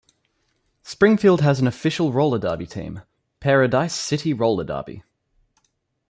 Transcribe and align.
Springfield 0.81 1.41
has 1.41 1.59
an 1.59 1.67
official 1.67 2.11
roller 2.11 2.39
derby 2.39 2.65
team: 2.65 3.03
Pair 3.39 3.61
O 3.61 3.67
Dice 3.67 3.93
City 3.93 4.33
Roller 4.33 4.63
Derby. 4.63 5.03